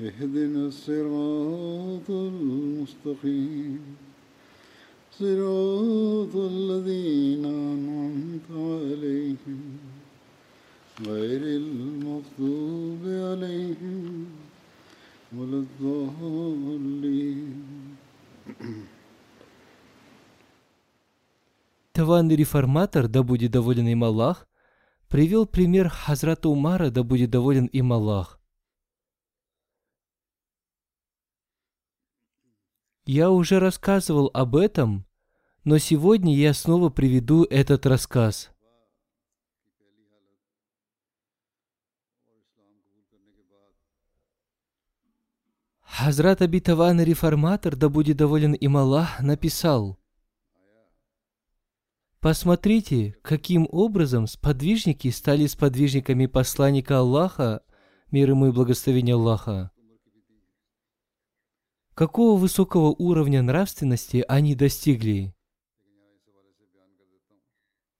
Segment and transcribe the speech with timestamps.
[0.00, 3.80] اهدنا الصراط المستقيم
[5.12, 9.60] صراط الذين أنعمت عليهم
[11.06, 14.26] غير المغضوب عليهم
[15.36, 17.50] ولا الضالين
[21.92, 24.48] Таванный реформатор, да будет доволен им Аллах,
[25.08, 28.33] привел пример Хазрата Умара, да будет доволен им Аллах.
[33.05, 35.05] Я уже рассказывал об этом,
[35.63, 38.49] но сегодня я снова приведу этот рассказ.
[45.81, 49.97] Хазрат Абитаван реформатор, да будет доволен им Аллах, написал
[52.19, 57.61] Посмотрите, каким образом сподвижники стали сподвижниками посланника Аллаха,
[58.09, 59.69] мир ему и благословение Аллаха.
[61.95, 65.33] Какого высокого уровня нравственности они достигли?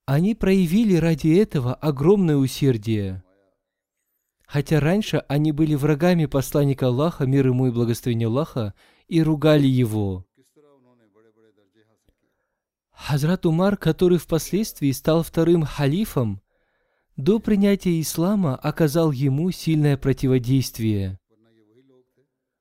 [0.04, 3.24] Они проявили ради этого огромное усердие.
[4.46, 8.74] Хотя раньше они были врагами посланника Аллаха, мир ему и благословение Аллаха,
[9.08, 10.26] и ругали его.
[12.90, 16.42] Хазрат Умар, который впоследствии стал вторым халифом,
[17.16, 21.18] до принятия ислама оказал ему сильное противодействие.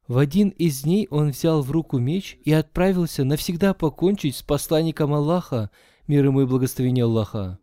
[0.08, 5.14] В один из дней он взял в руку меч и отправился навсегда покончить с посланником
[5.14, 5.72] Аллаха,
[6.08, 7.58] мир ему и благословение Аллаха.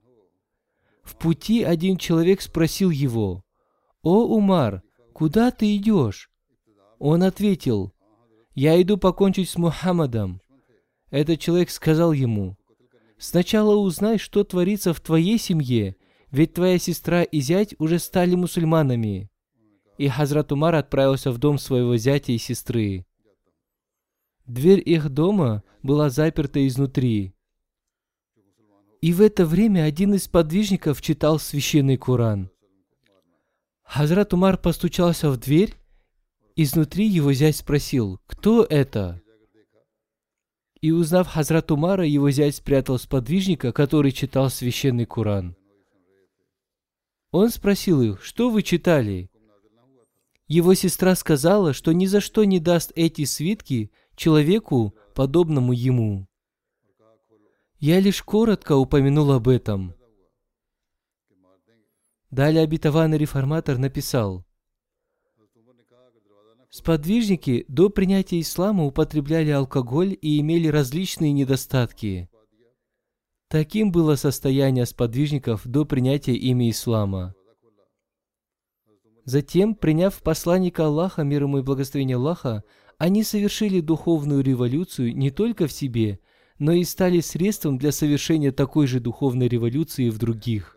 [1.04, 3.44] В пути один человек спросил его,
[4.02, 4.82] «О, Умар,
[5.12, 6.30] куда ты идешь?»
[6.98, 7.92] Он ответил,
[8.54, 10.40] «Я иду покончить с Мухаммадом».
[11.10, 12.56] Этот человек сказал ему,
[13.18, 15.94] «Сначала узнай, что творится в твоей семье,
[16.32, 19.31] ведь твоя сестра и зять уже стали мусульманами».
[19.98, 23.06] И Хазрат Умар отправился в дом своего зятя и сестры.
[24.46, 27.34] Дверь их дома была заперта изнутри.
[29.00, 32.50] И в это время один из подвижников читал священный Коран.
[33.82, 35.74] Хазрат Умар постучался в дверь.
[36.54, 39.20] Изнутри его зять спросил, кто это?
[40.80, 45.56] И узнав Хазрат Умара, его зять спрятал сподвижника, который читал священный Коран.
[47.30, 49.30] Он спросил их, что вы читали?
[50.52, 56.28] Его сестра сказала, что ни за что не даст эти свитки человеку, подобному ему.
[57.78, 59.94] Я лишь коротко упомянул об этом.
[62.30, 64.44] Далее обетованный реформатор написал,
[66.68, 72.28] Сподвижники до принятия ислама употребляли алкоголь и имели различные недостатки.
[73.48, 77.34] Таким было состояние сподвижников до принятия ими ислама.
[79.24, 82.64] Затем, приняв посланника Аллаха, мир ему и благословение Аллаха,
[82.98, 86.18] они совершили духовную революцию не только в себе,
[86.58, 90.76] но и стали средством для совершения такой же духовной революции в других.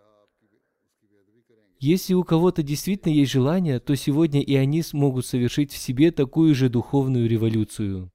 [1.80, 6.56] Если у кого-то действительно есть желание, то сегодня и они смогут совершить в себе такую
[6.56, 8.12] же духовную революцию.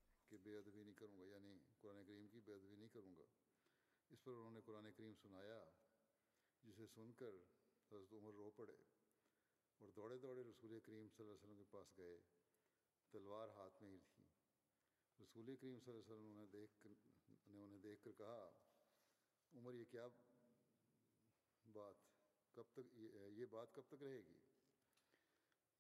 [24.01, 24.39] تک رہے گی۔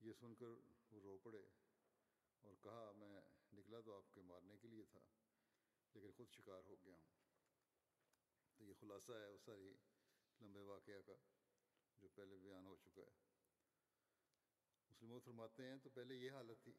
[0.01, 0.47] یہ سن کر
[0.91, 1.43] وہ رو پڑے
[2.41, 3.21] اور کہا، میں
[3.53, 5.01] نکلا تو آپ کے مارنے کے لیے تھا،
[5.95, 7.03] لیکن خود شکار ہو گیا ہوں۔
[8.57, 9.75] تو یہ خلاصہ ہے اس ساری
[10.41, 11.17] لمبے واقعہ کا
[11.99, 13.17] جو پہلے بیان ہو چکا ہے۔
[14.89, 16.73] مسلم فرماتے ہیں، تو پہلے یہ حالت تھی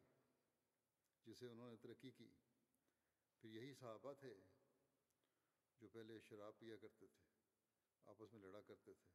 [1.26, 2.30] جسے انہوں نے ترقی کی۔
[3.42, 4.34] پھر یہی صحابہ تھے
[5.80, 7.24] جو پہلے شراب پیا کرتے تھے،
[8.06, 9.10] آپس میں لڑا کرتے تھے۔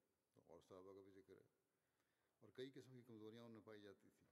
[0.47, 1.66] اور صحابہ کا بھی ذکر ہے۔
[2.44, 4.30] और कई किस्म की कमज़ोरियाँ उनमें पाई जाती थी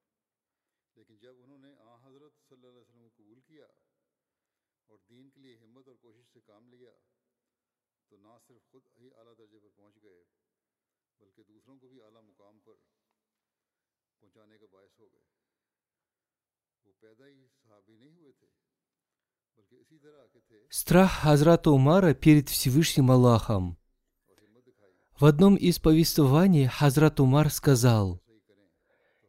[0.97, 3.67] लेकिन जब उन्होंने आ हज़रत सल्लल्लाहु अलैहि वसल्लम को कबूल किया
[4.89, 6.93] और दीन के लिए हिम्मत और कोशिश से काम लिया
[8.11, 10.23] तो ना सिर्फ खुद ही आला दर्जे पर पहुंच गए
[11.19, 12.81] बल्कि दूसरों को भी आला मुकाम पर
[14.21, 15.27] पहुंचाने का बायस हो गए
[16.85, 18.51] वो पैदा ही सहाबी नहीं हुए थे
[19.57, 23.75] बल्कि इसी तरह के थे Страх Хазрата Умара перед Всевышним Аллахом.
[25.18, 28.20] в одном из повествований Хазрат Умар сказал,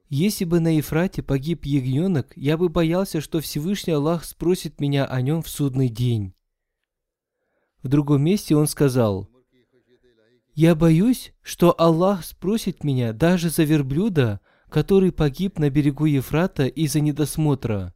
[0.09, 5.21] «Если бы на Ефрате погиб ягненок, я бы боялся, что Всевышний Аллах спросит меня о
[5.21, 6.33] нем в судный день».
[7.83, 9.29] В другом месте он сказал,
[10.55, 14.39] «Я боюсь, что Аллах спросит меня даже за верблюда,
[14.69, 17.94] который погиб на берегу Ефрата из-за недосмотра».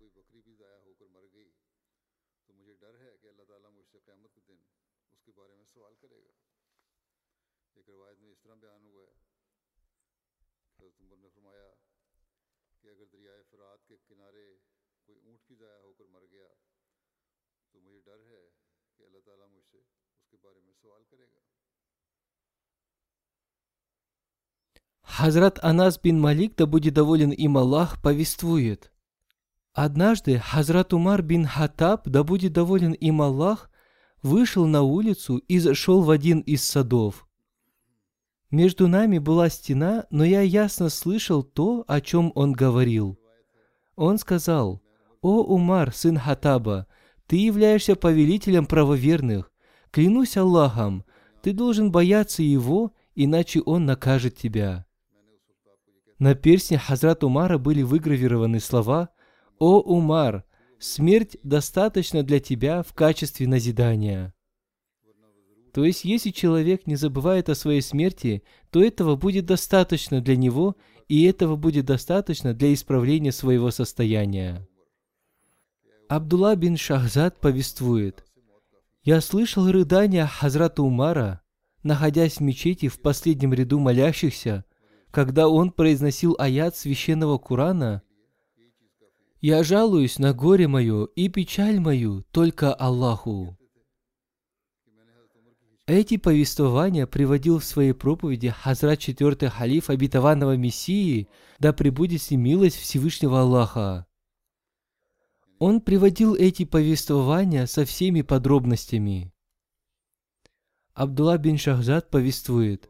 [25.19, 28.89] Хазрат Анас бин Малик, да будет доволен им Аллах, повествует.
[29.73, 33.69] Однажды Хазрат Умар бин Хатаб, да будет доволен им Аллах,
[34.23, 37.27] вышел на улицу и зашел в один из садов.
[38.49, 43.19] Между нами была стена, но я ясно слышал то, о чем он говорил.
[43.97, 44.81] Он сказал,
[45.21, 46.87] «О Умар, сын Хатаба,
[47.27, 49.51] ты являешься повелителем правоверных.
[49.91, 51.03] Клянусь Аллахом,
[51.41, 54.85] ты должен бояться его, иначе он накажет тебя».
[56.19, 59.09] На перстне Хазрат Умара были выгравированы слова
[59.57, 60.43] «О Умар,
[60.77, 64.33] смерть достаточно для тебя в качестве назидания».
[65.73, 70.75] То есть, если человек не забывает о своей смерти, то этого будет достаточно для него,
[71.07, 74.67] и этого будет достаточно для исправления своего состояния.
[76.09, 78.25] Абдулла бин Шахзад повествует,
[79.03, 81.41] «Я слышал рыдания Хазрата Умара,
[81.83, 84.65] находясь в мечети в последнем ряду молящихся,
[85.11, 88.01] когда он произносил аят священного Корана,
[89.41, 93.57] «Я жалуюсь на горе мое и печаль мою только Аллаху».
[95.87, 101.27] Эти повествования приводил в своей проповеди Хазрат четвертый халиф обетованного Мессии,
[101.57, 104.05] да пребудет с ним милость Всевышнего Аллаха.
[105.57, 109.33] Он приводил эти повествования со всеми подробностями.
[110.93, 112.88] Абдулла бин Шахзад повествует,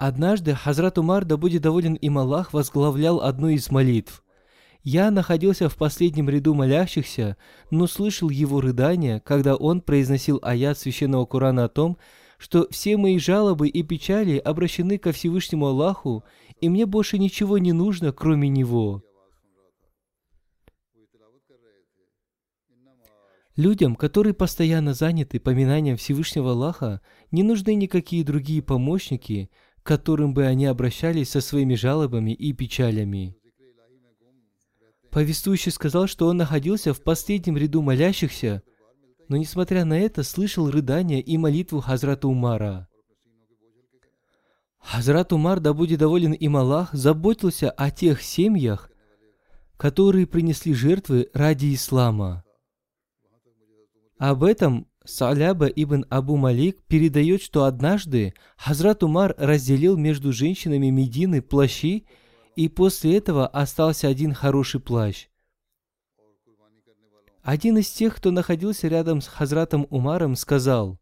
[0.00, 4.24] «Однажды Хазрат Умар, да будет доволен им Аллах, возглавлял одну из молитв.
[4.82, 7.36] Я находился в последнем ряду молящихся,
[7.70, 11.98] но слышал его рыдания, когда он произносил аят Священного Корана о том,
[12.38, 16.24] что все мои жалобы и печали обращены ко Всевышнему Аллаху,
[16.62, 19.02] и мне больше ничего не нужно, кроме Него.
[23.54, 29.50] Людям, которые постоянно заняты поминанием Всевышнего Аллаха, не нужны никакие другие помощники,
[29.82, 33.36] которым бы они обращались со своими жалобами и печалями.
[35.10, 38.62] Повествующий сказал, что он находился в последнем ряду молящихся,
[39.28, 42.88] но, несмотря на это, слышал рыдания и молитву Хазрата Умара.
[44.78, 48.90] Хазрат Умар, да будет доволен им Аллах, заботился о тех семьях,
[49.76, 52.44] которые принесли жертвы ради ислама.
[54.18, 61.42] Об этом Саляба ибн Абу Малик передает, что однажды Хазрат Умар разделил между женщинами Медины
[61.42, 62.06] плащи,
[62.54, 65.26] и после этого остался один хороший плащ.
[67.42, 71.00] Один из тех, кто находился рядом с Хазратом Умаром, сказал,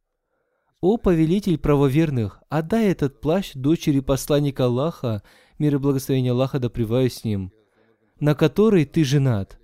[0.81, 5.23] «О повелитель правоверных, отдай этот плащ дочери посланника Аллаха,
[5.59, 7.53] мир и благословение Аллаха да с ним,
[8.21, 9.59] на который ты женат».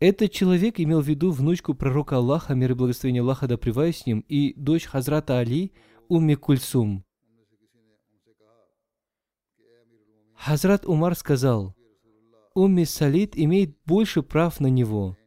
[0.00, 4.20] Этот человек имел в виду внучку пророка Аллаха, мир и благословение Аллаха да с ним,
[4.28, 5.74] и дочь Хазрата Али,
[6.08, 7.04] Умми Кульсум.
[10.34, 11.76] Хазрат Умар сказал,
[12.54, 15.18] Умми Салид имеет больше прав на него.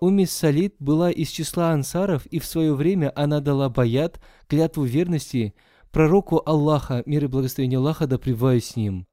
[0.00, 5.54] Умми Салид была из числа ансаров, и в свое время она дала баят, клятву верности,
[5.92, 9.06] пророку Аллаха, мир и благословение Аллаха да с ним.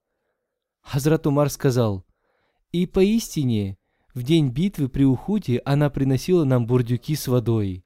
[0.82, 2.06] Хазрат Умар сказал,
[2.74, 3.77] «И поистине,
[4.18, 7.86] в день битвы при Ухуде она приносила нам бурдюки с водой».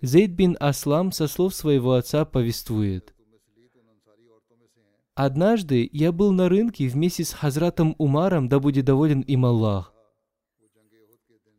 [0.00, 3.14] Зейд бин Аслам со слов своего отца повествует.
[5.14, 9.92] Однажды я был на рынке вместе с Хазратом Умаром, да будет доволен им Аллах.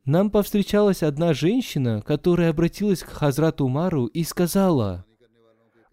[0.04, 5.06] Нам повстречалась одна женщина, которая обратилась к Хазрату Умару и сказала,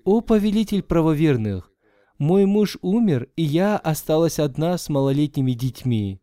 [0.05, 1.71] «О повелитель правоверных,
[2.19, 6.21] мой муж умер, и я осталась одна с малолетними детьми.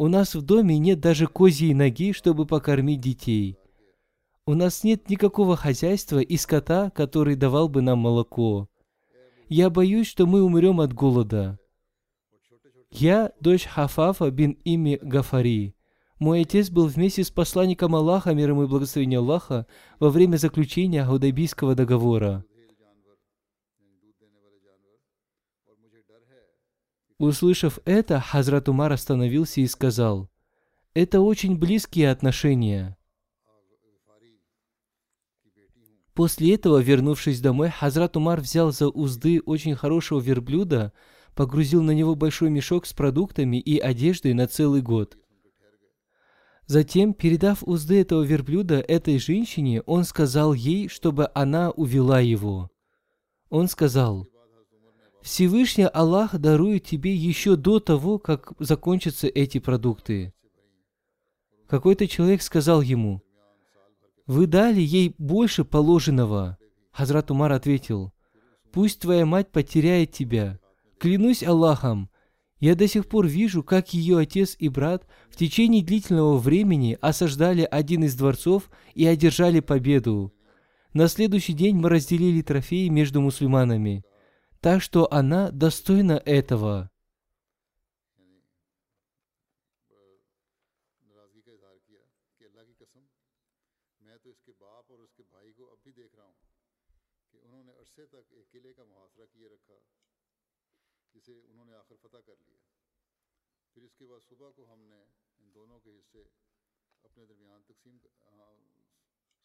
[0.00, 3.58] У нас в доме нет даже козьей ноги, чтобы покормить детей.
[4.46, 8.68] У нас нет никакого хозяйства и скота, который давал бы нам молоко.
[9.48, 11.58] Я боюсь, что мы умрем от голода.
[12.92, 15.74] Я дочь Хафафа бин Ими Гафари.
[16.20, 19.66] Мой отец был вместе с посланником Аллаха, мир ему и благословение Аллаха,
[19.98, 22.44] во время заключения Худайбийского договора.
[27.18, 30.30] Услышав это, Хазрат Умар остановился и сказал,
[30.94, 32.96] «Это очень близкие отношения».
[36.14, 40.92] После этого, вернувшись домой, Хазрат Умар взял за узды очень хорошего верблюда,
[41.34, 45.16] погрузил на него большой мешок с продуктами и одеждой на целый год.
[46.66, 52.70] Затем, передав узды этого верблюда этой женщине, он сказал ей, чтобы она увела его.
[53.48, 54.26] Он сказал,
[55.28, 60.32] Всевышний Аллах дарует тебе еще до того, как закончатся эти продукты.
[61.66, 63.20] Какой-то человек сказал ему,
[64.26, 66.56] вы дали ей больше положенного.
[66.92, 68.14] Хазрат Умар ответил,
[68.72, 70.58] пусть твоя мать потеряет тебя.
[70.98, 72.08] Клянусь Аллахом,
[72.58, 77.68] я до сих пор вижу, как ее отец и брат в течение длительного времени осаждали
[77.70, 80.32] один из дворцов и одержали победу.
[80.94, 84.04] На следующий день мы разделили трофеи между мусульманами
[84.60, 86.90] так что она достойна этого.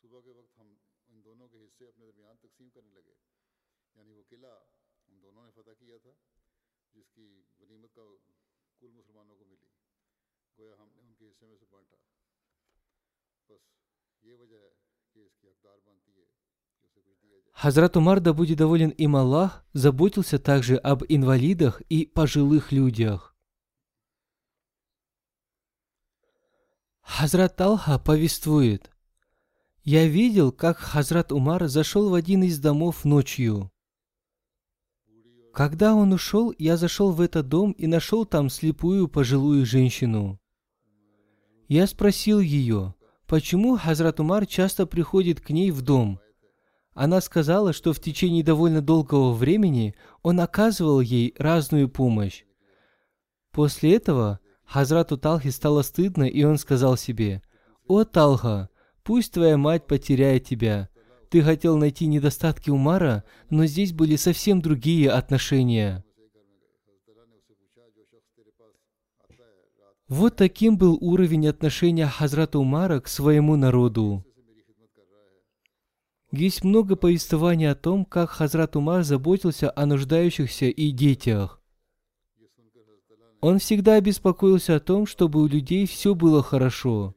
[0.04, 0.70] सुबह के वक्त हम
[1.10, 3.14] इन दोनों के हिस्से अपने दरमियान तकसीम करने लगे
[3.96, 4.52] यानी वो किला
[5.34, 6.14] उन्होंने फतह किया था
[6.96, 7.26] जिसकी
[7.60, 8.04] गनीमत का
[8.82, 9.70] कुल मुसलमानों को मिली
[10.58, 11.98] गोया हमने उनके हिस्से में से बांटा
[13.50, 13.64] बस
[14.24, 14.72] ये वजह है
[15.14, 16.32] कि इसकी हकदार बनती है
[17.54, 23.36] Хазрат Умар, да будет доволен им Аллах, заботился также об инвалидах и пожилых людях.
[27.02, 28.92] Хазрат Алха повествует,
[29.84, 33.73] «Я видел, как Хазрат Умар зашел в один из домов ночью.
[35.54, 40.40] Когда он ушел, я зашел в этот дом и нашел там слепую пожилую женщину.
[41.68, 42.96] Я спросил ее,
[43.28, 46.20] почему Хазрат Умар часто приходит к ней в дом.
[46.96, 49.94] Она сказала, что в течение довольно долгого времени
[50.24, 52.46] он оказывал ей разную помощь.
[53.52, 57.44] После этого Хазрату Талхи стало стыдно, и он сказал себе,
[57.88, 58.70] «О, Талха,
[59.04, 60.90] пусть твоя мать потеряет тебя,
[61.34, 66.06] ты хотел найти недостатки Умара, но здесь были совсем другие отношения.
[70.08, 74.24] Вот таким был уровень отношения Хазрата Умара к своему народу.
[76.32, 81.60] Есть много повествований о том, как Хазрат Умар заботился о нуждающихся и детях.
[83.42, 87.16] Он всегда беспокоился о том, чтобы у людей все было хорошо.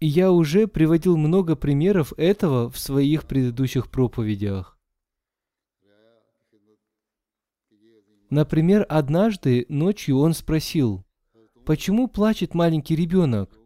[0.00, 4.78] Я уже приводил много примеров этого в своих предыдущих проповедях.
[8.30, 11.04] Например, однажды ночью он спросил,
[11.64, 13.58] почему плачет маленький ребенок?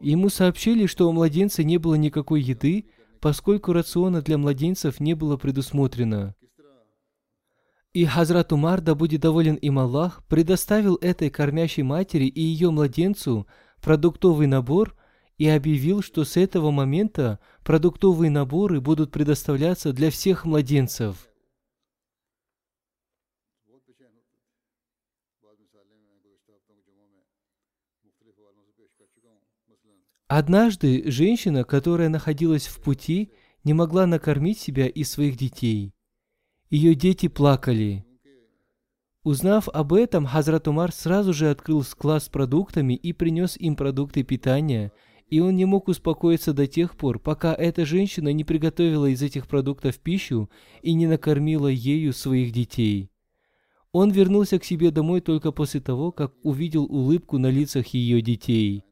[0.00, 2.86] Ему сообщили, что у младенца не было никакой еды,
[3.20, 6.34] поскольку рациона для младенцев не было предусмотрено.
[7.94, 13.46] И Хазрат Умар, да будет доволен им Аллах, предоставил этой кормящей матери и ее младенцу
[13.80, 14.96] продуктовый набор
[15.38, 21.28] и объявил, что с этого момента продуктовые наборы будут предоставляться для всех младенцев.
[30.26, 33.30] Однажды женщина, которая находилась в пути,
[33.62, 35.94] не могла накормить себя и своих детей.
[36.74, 38.04] Ее дети плакали.
[39.22, 44.24] Узнав об этом, Хазрат Умар сразу же открыл склад с продуктами и принес им продукты
[44.24, 44.90] питания,
[45.28, 49.46] и он не мог успокоиться до тех пор, пока эта женщина не приготовила из этих
[49.46, 50.50] продуктов пищу
[50.82, 53.08] и не накормила ею своих детей.
[53.92, 58.82] Он вернулся к себе домой только после того, как увидел улыбку на лицах ее детей.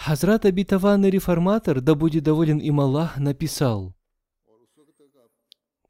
[0.00, 3.94] Хазрат обетованный реформатор, да будет доволен им Аллах, написал,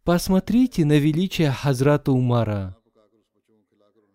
[0.02, 2.76] «Посмотрите на величие Хазрата Умара.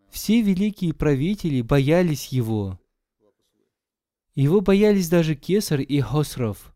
[0.10, 2.78] Все великие правители боялись его.
[4.34, 6.76] Его боялись даже Кесар и Хосров.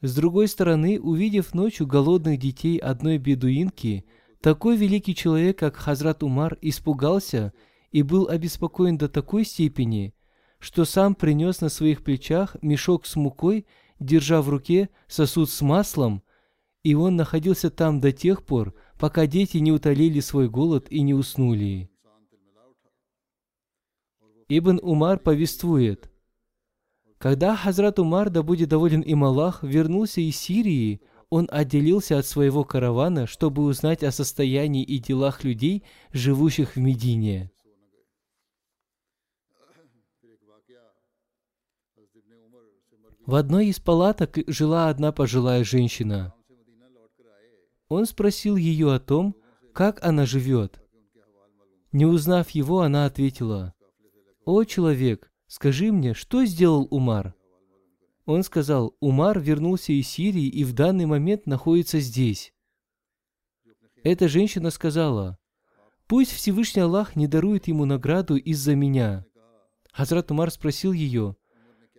[0.00, 4.04] С другой стороны, увидев ночью голодных детей одной бедуинки,
[4.40, 7.52] такой великий человек, как Хазрат Умар, испугался–
[7.90, 10.14] и был обеспокоен до такой степени,
[10.58, 13.66] что сам принес на своих плечах мешок с мукой,
[14.00, 16.22] держа в руке сосуд с маслом,
[16.82, 21.14] и он находился там до тех пор, пока дети не утолили свой голод и не
[21.14, 21.90] уснули.
[24.48, 26.10] Ибн Умар повествует,
[27.18, 32.64] «Когда Хазрат Умар, да будет доволен им Аллах, вернулся из Сирии, он отделился от своего
[32.64, 37.50] каравана, чтобы узнать о состоянии и делах людей, живущих в Медине.
[43.28, 46.32] В одной из палаток жила одна пожилая женщина.
[47.90, 49.36] Он спросил ее о том,
[49.74, 50.80] как она живет.
[51.92, 53.74] Не узнав его, она ответила,
[54.46, 57.34] «О, человек, скажи мне, что сделал Умар?»
[58.24, 62.54] Он сказал, «Умар вернулся из Сирии и в данный момент находится здесь».
[64.04, 65.36] Эта женщина сказала,
[66.06, 69.26] «Пусть Всевышний Аллах не дарует ему награду из-за меня».
[69.92, 71.36] Хазрат Умар спросил ее,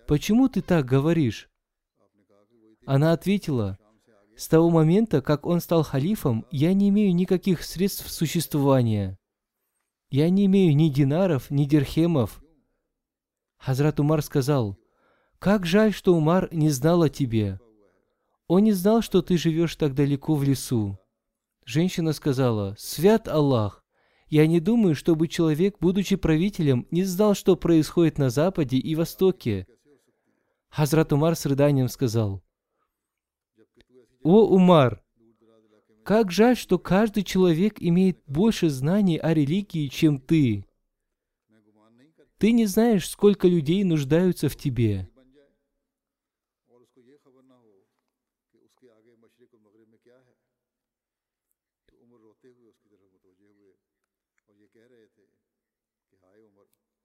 [0.10, 1.52] «Почему ты так говоришь?»
[2.88, 3.78] Она ответила,
[4.36, 9.20] «С того момента, как он стал халифом, я не имею никаких средств существования.
[10.10, 12.44] Я не имею ни динаров, ни дирхемов».
[13.58, 14.80] Хазрат Умар сказал,
[15.38, 17.60] «Как жаль, что Умар не знал о тебе.
[18.48, 20.98] Он не знал, что ты живешь так далеко в лесу».
[21.66, 23.84] Женщина сказала, «Свят Аллах!
[24.28, 29.68] Я не думаю, чтобы человек, будучи правителем, не знал, что происходит на Западе и Востоке».
[30.70, 32.42] Хазрат Умар с рыданием сказал,
[34.24, 35.04] «О, Умар,
[36.04, 40.66] как жаль, что каждый человек имеет больше знаний о религии, чем ты.
[42.38, 45.10] Ты не знаешь, сколько людей нуждаются в тебе.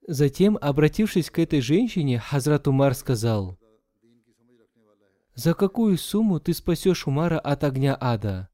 [0.07, 3.59] Затем, обратившись к этой женщине, Хазрат Умар сказал,
[5.35, 8.51] «За какую сумму ты спасешь Умара от огня ада?»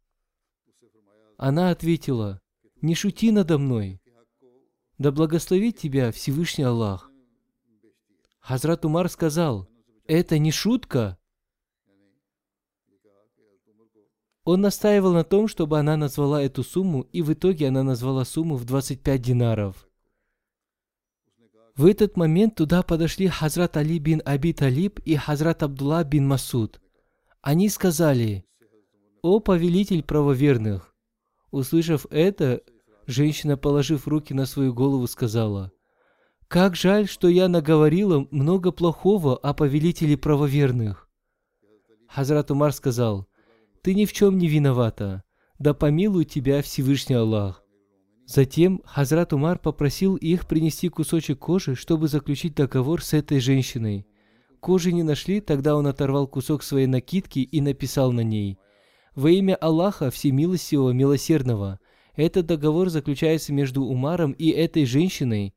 [1.37, 2.41] Она ответила,
[2.81, 4.01] «Не шути надо мной.
[4.99, 7.11] Да благословит тебя Всевышний Аллах».
[8.39, 9.69] Хазрат Умар сказал,
[10.07, 11.19] «Это не шутка».
[14.45, 18.55] Он настаивал на том, чтобы она назвала эту сумму, и в итоге она назвала сумму
[18.55, 19.89] в 25 динаров–
[21.81, 26.79] в этот момент туда подошли Хазрат Али бин Аби Талиб и Хазрат Абдулла бин Масуд.
[27.41, 28.45] Они сказали,
[29.23, 30.95] «О повелитель правоверных!»
[31.51, 32.61] Услышав это,
[33.07, 35.73] женщина, положив руки на свою голову, сказала,
[36.49, 41.09] «Как жаль, что я наговорила много плохого о повелителе правоверных!»
[42.09, 43.27] Хазрат Умар сказал,
[43.81, 45.25] «Ты ни в чем не виновата,
[45.59, 47.60] да помилует тебя Всевышний Аллах!»
[48.33, 54.07] Затем Хазрат Умар попросил их принести кусочек кожи, чтобы заключить договор с этой женщиной.
[54.61, 58.57] Кожи не нашли, тогда он оторвал кусок своей накидки и написал на ней
[59.17, 61.81] «Во имя Аллаха Всемилостивого Милосердного».
[62.15, 65.53] Этот договор заключается между Умаром и этой женщиной.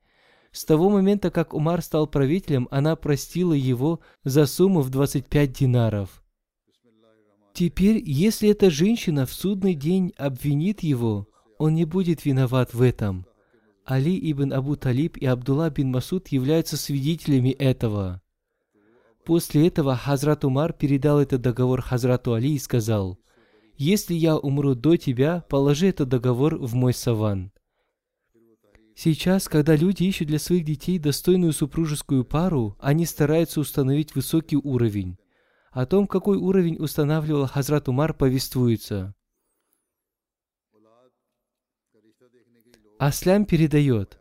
[0.52, 6.24] С того момента, как Умар стал правителем, она простила его за сумму в 25 динаров.
[7.54, 11.28] Теперь, если эта женщина в судный день обвинит его,
[11.64, 13.26] он не будет виноват в этом.
[13.86, 18.22] Али ибн Абу Талиб и Абдулла бин Масуд являются свидетелями этого.
[19.24, 23.18] После этого Хазрат Умар передал этот договор Хазрату Али и сказал,
[23.78, 27.54] «Если я умру до тебя, положи этот договор в мой саван».
[28.94, 35.16] Сейчас, когда люди ищут для своих детей достойную супружескую пару, они стараются установить высокий уровень.
[35.72, 39.16] О том, какой уровень устанавливал Хазрат Умар, повествуется.
[43.00, 44.20] Аслям передает.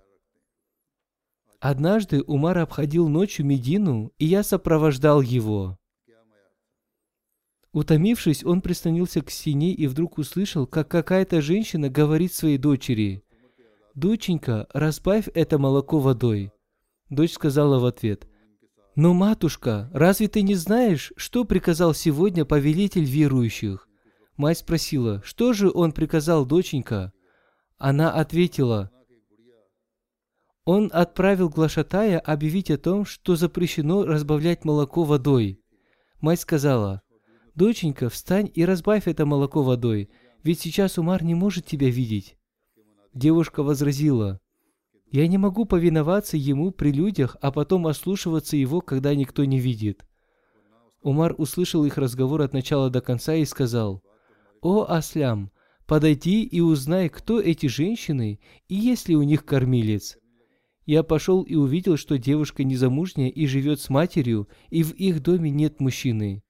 [1.60, 5.78] Однажды Умар обходил ночью Медину, и я сопровождал его.
[7.72, 13.24] Утомившись, он прислонился к стене и вдруг услышал, как какая-то женщина говорит своей дочери,
[13.94, 16.50] «Доченька, разбавь это молоко водой».
[17.10, 18.26] Дочь сказала в ответ,
[18.94, 23.88] «Но, матушка, разве ты не знаешь, что приказал сегодня повелитель верующих?»
[24.36, 27.12] Мать спросила, «Что же он приказал, доченька?»
[27.84, 28.92] Она ответила,
[30.64, 35.60] «Он отправил глашатая объявить о том, что запрещено разбавлять молоко водой».
[36.20, 37.02] Мать сказала,
[37.56, 40.10] «Доченька, встань и разбавь это молоко водой,
[40.44, 42.36] ведь сейчас Умар не может тебя видеть».
[43.14, 44.40] Девушка возразила,
[45.10, 50.06] «Я не могу повиноваться ему при людях, а потом ослушиваться его, когда никто не видит».
[51.02, 54.04] Умар услышал их разговор от начала до конца и сказал,
[54.60, 55.50] «О, Аслям,
[55.86, 60.16] подойди и узнай, кто эти женщины и есть ли у них кормилец».
[60.84, 65.50] Я пошел и увидел, что девушка незамужняя и живет с матерью, и в их доме
[65.50, 66.42] нет мужчины.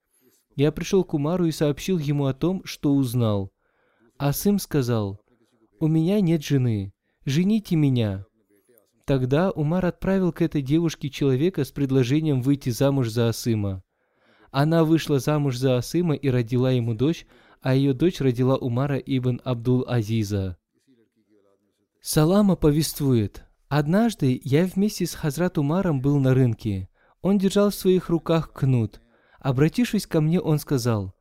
[0.56, 3.52] Я пришел к Умару и сообщил ему о том, что узнал.
[4.18, 5.20] Асым сказал,
[5.80, 6.92] «У меня нет жены,
[7.24, 8.24] жените меня».
[9.04, 13.82] Тогда Умар отправил к этой девушке человека с предложением выйти замуж за Асыма.
[14.50, 17.26] Она вышла замуж за Асыма и родила ему дочь,
[17.62, 20.56] а ее дочь родила Умара ибн Абдул-Азиза.
[22.00, 26.90] Салама повествует, «Однажды я вместе с Хазрат Умаром был на рынке.
[27.22, 29.00] Он держал в своих руках кнут.
[29.38, 31.14] Обратившись ко мне, он сказал,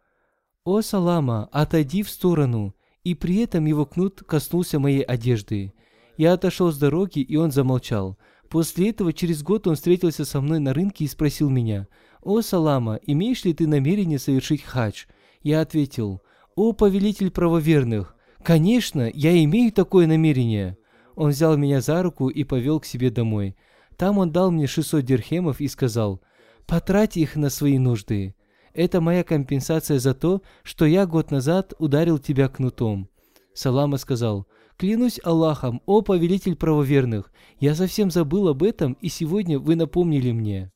[0.64, 5.74] «О, Салама, отойди в сторону!» И при этом его кнут коснулся моей одежды.
[6.18, 8.18] Я отошел с дороги, и он замолчал.
[8.50, 11.88] После этого через год он встретился со мной на рынке и спросил меня,
[12.22, 15.06] «О, Салама, имеешь ли ты намерение совершить хадж?»
[15.42, 16.22] Я ответил,
[16.56, 20.78] «О, повелитель правоверных, конечно, я имею такое намерение».
[21.16, 23.56] Он взял меня за руку и повел к себе домой.
[23.98, 26.22] Там он дал мне 600 дирхемов и сказал,
[26.66, 28.36] «Потрать их на свои нужды.
[28.74, 33.10] Это моя компенсация за то, что я год назад ударил тебя кнутом».
[33.54, 39.76] Салама сказал, «Клянусь Аллахом, о повелитель правоверных, я совсем забыл об этом, и сегодня вы
[39.76, 40.72] напомнили мне».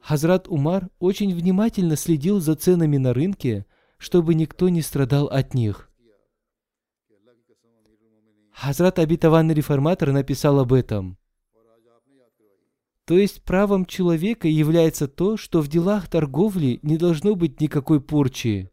[0.00, 3.66] Хазрат Умар очень внимательно следил за ценами на рынке,
[3.98, 5.90] чтобы никто не страдал от них.
[8.52, 11.16] Хазрат Абитаванный реформатор написал об этом.
[13.04, 18.70] То есть правом человека является то, что в делах торговли не должно быть никакой порчи.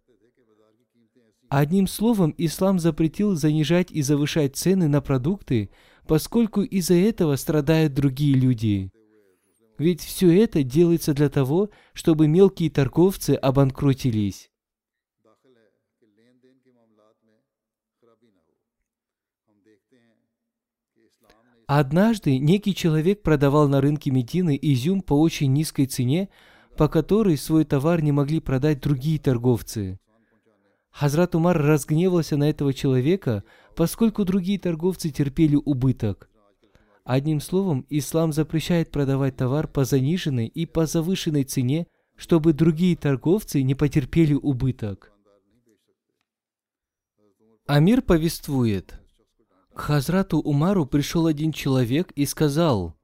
[1.50, 5.70] Одним словом, ислам запретил занижать и завышать цены на продукты,
[6.08, 8.92] поскольку из-за этого страдают другие люди.
[9.78, 14.50] Ведь все это делается для того, чтобы мелкие торговцы обанкротились.
[21.68, 26.30] Однажды некий человек продавал на рынке Медины изюм по очень низкой цене,
[26.78, 30.00] по которой свой товар не могли продать другие торговцы.
[30.92, 33.44] Хазрат Умар разгневался на этого человека,
[33.76, 36.30] поскольку другие торговцы терпели убыток.
[37.04, 43.64] Одним словом, ислам запрещает продавать товар по заниженной и по завышенной цене, чтобы другие торговцы
[43.64, 45.12] не потерпели убыток.
[47.68, 49.00] Амир повествует–
[49.76, 52.96] к Хазрату Умару пришел один человек и сказал,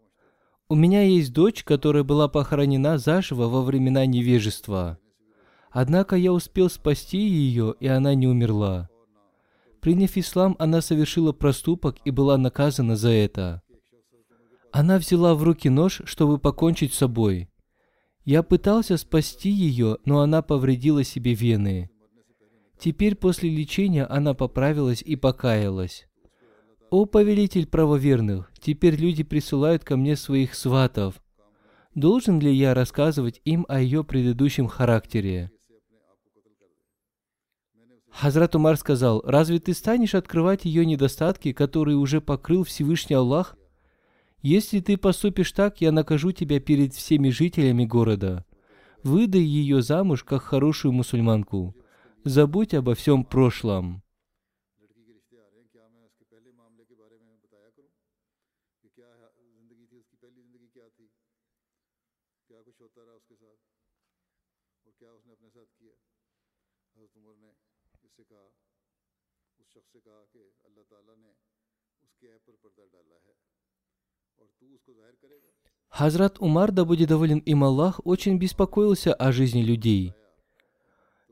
[0.69, 4.97] «У меня есть дочь, которая была похоронена заживо во времена невежества.
[5.69, 8.89] Однако я успел спасти ее, и она не умерла.
[9.81, 13.61] Приняв ислам, она совершила проступок и была наказана за это.
[14.71, 17.49] Она взяла в руки нож, чтобы покончить с собой.
[18.23, 21.89] Я пытался спасти ее, но она повредила себе вены.
[22.79, 26.07] Теперь после лечения она поправилась и покаялась.
[26.91, 31.23] «О повелитель правоверных, теперь люди присылают ко мне своих сватов.
[31.95, 35.51] Должен ли я рассказывать им о ее предыдущем характере?»
[38.09, 43.55] Хазрат Умар сказал, «Разве ты станешь открывать ее недостатки, которые уже покрыл Всевышний Аллах?
[44.41, 48.43] Если ты поступишь так, я накажу тебя перед всеми жителями города.
[49.01, 51.73] Выдай ее замуж, как хорошую мусульманку.
[52.25, 54.00] Забудь обо всем прошлом».
[75.91, 80.13] Хазрат Умар, да будет доволен им Аллах, очень беспокоился о жизни людей.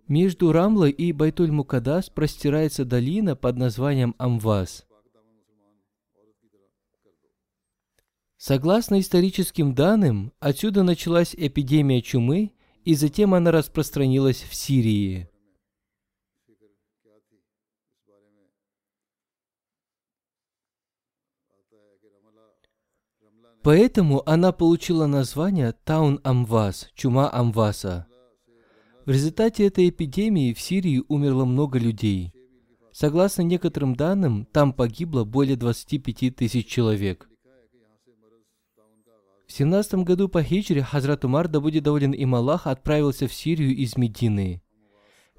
[0.08, 4.86] Между Рамлой и Байтуль Мукадас простирается долина под названием Амвас.
[8.38, 12.52] Согласно историческим данным, отсюда началась эпидемия чумы,
[12.84, 15.29] и затем она распространилась в Сирии.
[23.70, 28.08] Поэтому она получила название Таун Амвас, чума Амваса.
[29.06, 32.34] В результате этой эпидемии в Сирии умерло много людей.
[32.92, 37.30] Согласно некоторым данным, там погибло более 25 тысяч человек.
[39.46, 43.76] В 17 году по хиджре Хазрат Умар, да будет доволен им Аллах, отправился в Сирию
[43.76, 44.64] из Медины.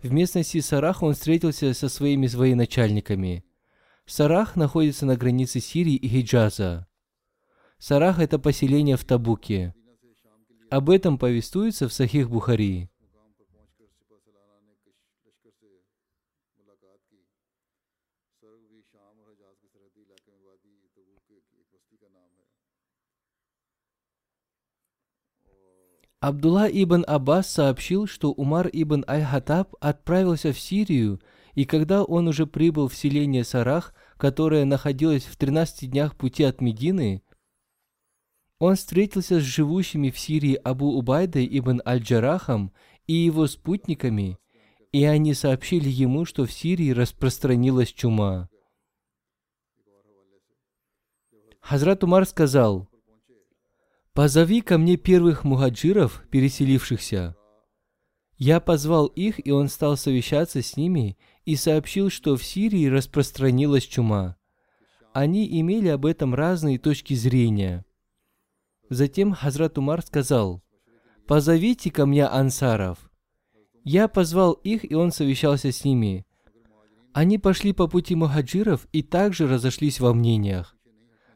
[0.05, 3.45] В местности Сарах он встретился со своими военачальниками.
[4.07, 6.87] Сарах находится на границе Сирии и Хиджаза.
[7.81, 9.75] Сарах– это поселение в Табуке.
[10.71, 12.91] Об этом повествуется в Сахих Бухари.
[26.21, 31.19] Абдулла ибн Аббас сообщил, что Умар ибн Аль-Хатаб отправился в Сирию,
[31.55, 36.61] и когда он уже прибыл в селение Сарах, которое находилось в 13 днях пути от
[36.61, 37.23] Медины,
[38.61, 42.73] он встретился с живущими в Сирии Абу Убайдой ибн Аль-Джарахом
[43.07, 44.39] и его спутниками,
[44.93, 48.51] и они сообщили ему, что в Сирии распространилась чума.
[51.61, 52.87] Хазрат Умар сказал,
[54.13, 57.37] «Позови ко мне первых мухаджиров, переселившихся».
[58.37, 63.85] Я позвал их, и он стал совещаться с ними и сообщил, что в Сирии распространилась
[63.85, 64.37] чума.
[65.15, 67.85] Они имели об этом разные точки зрения.
[68.91, 70.63] Затем Хазрат Умар сказал,
[71.27, 73.11] «Позовите ко мне ансаров».
[73.85, 76.27] Я позвал их, и он совещался с ними.
[77.15, 80.77] Они пошли по пути мухаджиров и также разошлись во мнениях.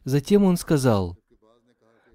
[0.03, 1.17] Затем он сказал,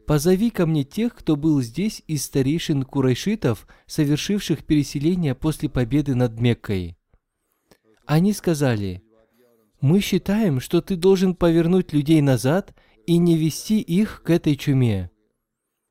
[0.06, 6.38] Позови ко мне тех, кто был здесь из старейшин курайшитов, совершивших переселение после победы над
[6.40, 6.96] Меккой.
[8.06, 9.02] Они сказали,
[9.80, 12.74] мы считаем, что ты должен повернуть людей назад
[13.06, 15.10] и не вести их к этой чуме.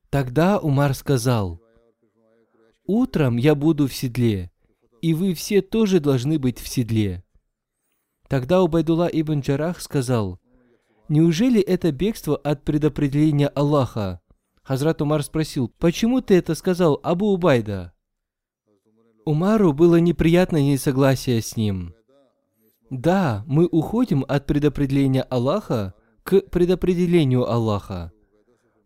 [0.09, 1.61] Тогда Умар сказал,
[2.85, 4.51] «Утром я буду в седле,
[5.01, 7.23] и вы все тоже должны быть в седле».
[8.27, 10.39] Тогда Убайдулла ибн Джарах сказал,
[11.09, 14.21] Неужели это бегство от предопределения Аллаха?
[14.61, 17.93] Хазрат Умар спросил, почему ты это сказал, Абу Убайда?
[19.25, 21.95] Умару было неприятно несогласие с ним.
[22.91, 28.11] Да, мы уходим от предопределения Аллаха к предопределению Аллаха.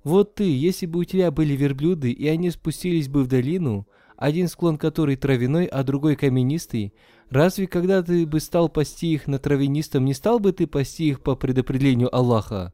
[0.04, 3.88] Вот ты, если бы у тебя были верблюды, и они спустились бы в долину,
[4.18, 6.94] один склон которой травяной, а другой каменистый,
[7.30, 11.22] разве когда ты бы стал пасти их на травянистом, не стал бы ты пасти их
[11.22, 12.74] по предопределению Аллаха?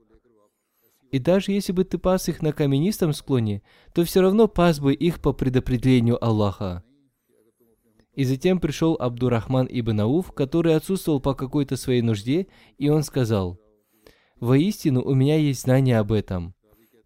[1.12, 3.63] И даже если бы ты пас их на каменистом склоне,
[3.94, 6.84] то все равно пас бы их по предопределению Аллаха.
[8.13, 13.60] И затем пришел Абдурахман ибн Ауф, который отсутствовал по какой-то своей нужде, и он сказал,
[14.39, 16.54] «Воистину у меня есть знание об этом.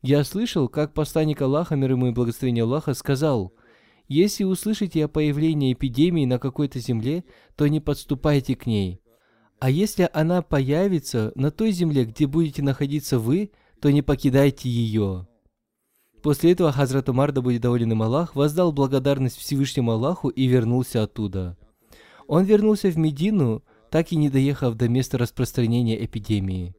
[0.04, 3.54] Я слышал, как посланник Аллаха, мир ему и благословение Аллаха, сказал,
[4.10, 7.24] если услышите о появлении эпидемии на какой-то земле,
[7.56, 9.00] то не подступайте к ней.
[9.60, 15.26] А если она появится на той земле, где будете находиться вы, то не покидайте ее.
[16.22, 21.04] После этого Хазрат Умар, да будет доволен им Аллах, воздал благодарность Всевышнему Аллаху и вернулся
[21.04, 21.58] оттуда.
[22.28, 26.76] Он вернулся в Медину, так и не доехав до места распространения эпидемии.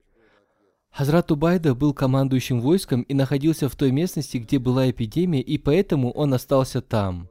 [0.94, 6.12] Хазрат Убайда был командующим войском и находился в той местности, где была эпидемия, и поэтому
[6.12, 7.28] он остался там.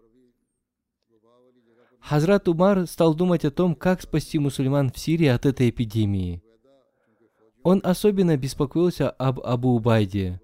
[2.02, 6.44] Хазрат Умар стал думать о том, как спасти мусульман в Сирии от этой эпидемии.
[7.64, 10.42] Он особенно беспокоился об Абу Убайде.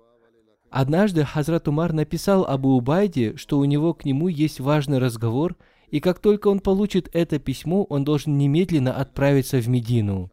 [0.70, 5.58] Однажды Хазрат Умар написал Абу Убайде, что у него к нему есть важный разговор,
[5.90, 10.32] и как только он получит это письмо, он должен немедленно отправиться в Медину.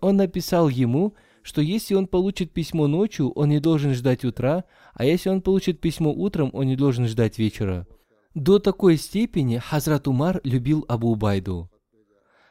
[0.00, 5.04] Он написал ему, что если он получит письмо ночью, он не должен ждать утра, а
[5.04, 7.86] если он получит письмо утром, он не должен ждать вечера.
[8.34, 11.70] До такой степени Хазрат Умар любил Абу Убайду.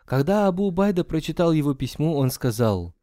[0.06, 2.94] Когда Абу Убайда прочитал его письмо, он сказал,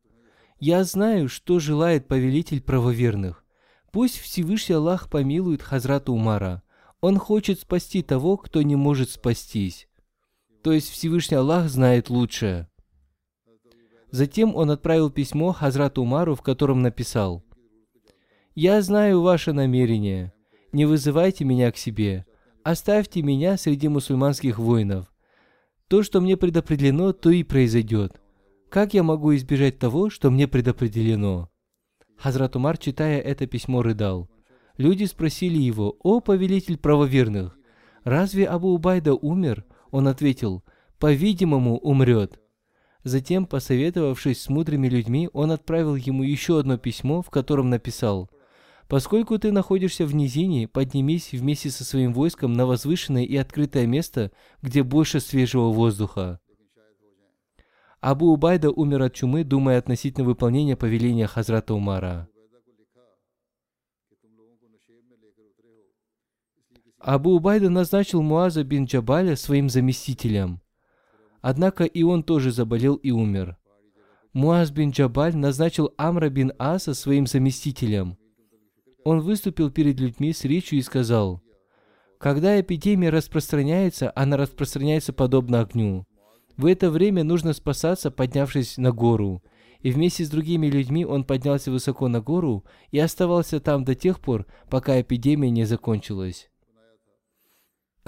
[0.60, 3.44] «Я знаю, что желает повелитель правоверных.
[3.90, 6.62] Пусть Всевышний Аллах помилует Хазрата Умара.
[7.00, 9.88] Он хочет спасти того, кто не может спастись.
[10.62, 12.68] То есть Всевышний Аллах знает лучшее.
[14.10, 17.44] Затем он отправил письмо Хазрату Умару, в котором написал
[18.54, 20.32] «Я знаю ваше намерение.
[20.72, 22.26] Не вызывайте меня к себе.
[22.62, 25.06] Оставьте меня среди мусульманских воинов.
[25.88, 28.20] То, что мне предопределено, то и произойдет.
[28.68, 31.50] Как я могу избежать того, что мне предопределено?»
[32.16, 34.28] Хазрат Умар, читая это письмо, рыдал.
[34.76, 37.56] Люди спросили его, «О, повелитель правоверных,
[38.04, 40.64] разве Абу Убайда умер?» Он ответил,
[40.98, 42.40] «По-видимому, умрет».
[43.04, 48.28] Затем, посоветовавшись с мудрыми людьми, он отправил ему еще одно письмо, в котором написал
[48.88, 54.32] Поскольку ты находишься в низине, поднимись вместе со своим войском на возвышенное и открытое место,
[54.62, 56.40] где больше свежего воздуха.
[58.00, 62.28] Абу Убайда умер от чумы, думая относительно выполнения повеления Хазрата Умара.
[66.98, 70.62] Абу Убайда назначил Муаза бин Джабаля своим заместителем.
[71.40, 73.56] Однако и он тоже заболел и умер.
[74.32, 78.18] Муаз бин Джабаль назначил Амра бин Аса своим заместителем.
[79.04, 81.42] Он выступил перед людьми с речью и сказал,
[82.18, 86.04] «Когда эпидемия распространяется, она распространяется подобно огню.
[86.56, 89.42] В это время нужно спасаться, поднявшись на гору.
[89.80, 94.20] И вместе с другими людьми он поднялся высоко на гору и оставался там до тех
[94.20, 96.50] пор, пока эпидемия не закончилась.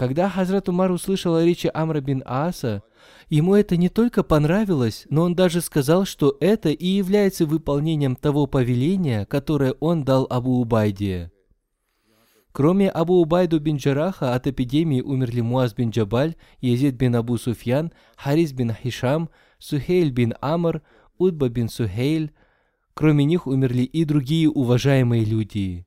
[0.00, 2.82] Когда Хазрат Умар услышал о речи Амра бин Ааса,
[3.28, 8.46] ему это не только понравилось, но он даже сказал, что это и является выполнением того
[8.46, 11.30] повеления, которое он дал Абу Убайде.
[12.52, 17.92] Кроме Абу Убайду бин Джараха, от эпидемии умерли Муаз бин Джабаль, Езид бин Абу Суфьян,
[18.16, 20.80] Харис бин Хишам, Сухейль бин Амр,
[21.18, 22.32] Удба бин Сухейль.
[22.94, 25.84] Кроме них умерли и другие уважаемые люди.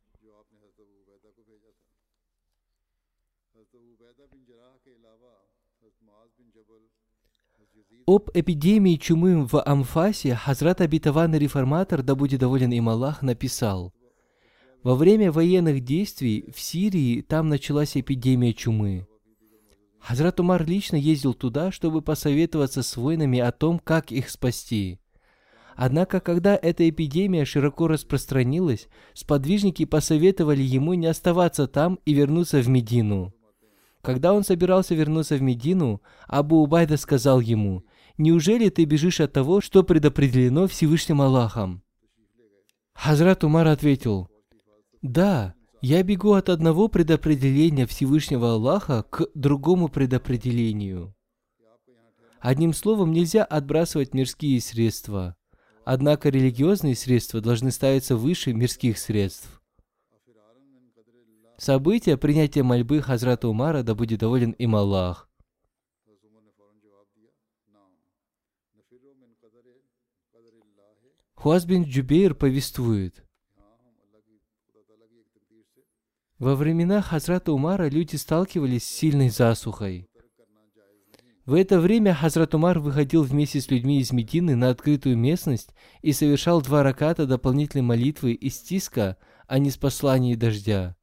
[8.06, 13.94] Об эпидемии чумы в Амфасе Хазрат Абитаван Реформатор, да будет доволен им Аллах, написал–
[14.84, 19.08] во время военных действий в Сирии там началась эпидемия чумы.
[20.02, 25.00] Хазрат Умар лично ездил туда, чтобы посоветоваться с воинами о том, как их спасти.
[25.78, 32.68] Однако, когда эта эпидемия широко распространилась, сподвижники посоветовали ему не оставаться там и вернуться в
[32.68, 33.33] Медину.
[34.04, 37.84] Когда он собирался вернуться в Медину, Абу Убайда сказал ему,
[38.18, 41.82] «Неужели ты бежишь от того, что предопределено Всевышним Аллахом?»
[42.94, 44.30] Хазрат Умар ответил,
[45.02, 51.14] да, я бегу от одного предопределения Всевышнего Аллаха к другому предопределению.
[52.40, 55.36] Одним словом, нельзя отбрасывать мирские средства.
[55.86, 59.63] Однако религиозные средства должны ставиться выше мирских средств.
[61.58, 65.30] События принятия мольбы Хазрата Умара, да будет доволен им Аллах.
[71.36, 73.24] Хуаз бин Джубейр повествует,
[76.44, 80.10] Во времена Хазрата Умара люди сталкивались с сильной засухой.
[81.46, 85.70] В это время Хазрат Умар выходил вместе с людьми из Медины на открытую местность
[86.02, 89.16] и совершал два раката дополнительной молитвы из тиска,
[89.48, 90.98] а не с посланий дождя.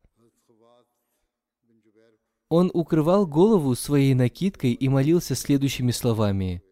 [2.50, 6.62] Он укрывал голову своей накидкой и молился следующими словами.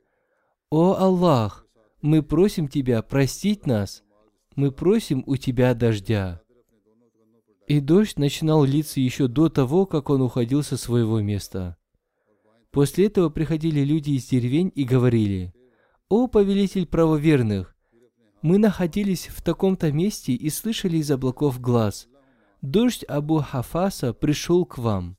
[0.71, 1.67] «О Аллах,
[2.03, 4.03] мы просим Тебя простить нас,
[4.57, 6.43] мы просим у Тебя дождя».
[7.69, 11.77] И дождь начинал литься еще до того, как он уходил со своего места.
[12.73, 15.55] После этого приходили люди из деревень и говорили,
[16.09, 17.77] «О, повелитель правоверных,
[18.43, 22.09] мы находились в таком-то месте и слышали из облаков глаз.
[22.63, 25.17] Дождь Абу Хафаса пришел к вам.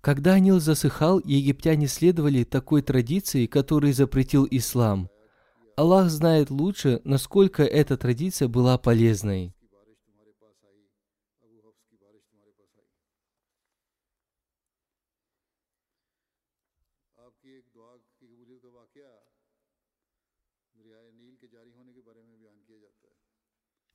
[0.00, 5.10] Когда Нил засыхал, египтяне следовали такой традиции, которую запретил ислам.
[5.76, 9.54] Аллах знает лучше, насколько эта традиция была полезной.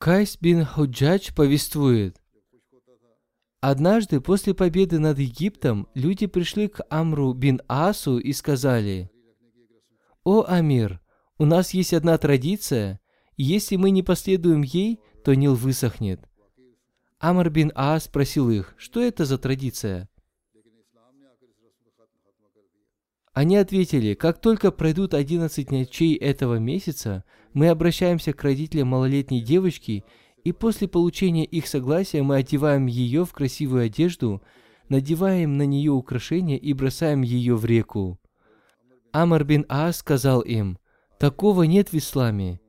[0.05, 2.21] Кайс бин Худжадж повествует,
[3.59, 9.09] Однажды после победы над Египтом люди пришли к Амру бин Асу и сказали,
[10.23, 11.01] «О Амир,
[11.39, 12.99] у нас есть одна традиция,
[13.35, 16.29] и если мы не последуем ей, то Нил высохнет».
[17.17, 20.07] Амр бин Ас спросил их, что это за традиция?
[23.33, 27.25] Они ответили, как только пройдут 11 ночей этого месяца,
[27.55, 30.03] мы обращаемся к родителям малолетней девочки
[30.43, 34.43] и после получения их согласия мы одеваем ее в красивую одежду,
[34.89, 38.19] надеваем на нее украшения и бросаем ее в реку.
[39.13, 40.77] Амар бин Аас сказал им,
[41.17, 42.59] «Такого нет в исламе.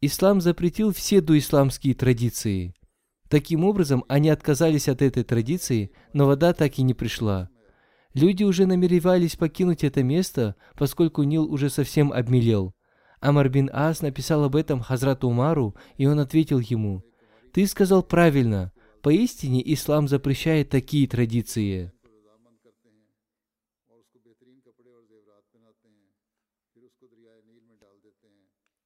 [0.00, 2.74] Ислам запретил все доисламские традиции.
[3.28, 7.50] Таким образом, они отказались от этой традиции, но вода так и не пришла.
[8.14, 12.72] Люди уже намеревались покинуть это место, поскольку Нил уже совсем обмелел.
[13.20, 17.02] Амар бин Ас написал об этом Хазрату Умару, и он ответил ему,
[17.52, 18.72] «Ты сказал правильно.
[19.02, 21.92] Поистине ислам запрещает такие традиции».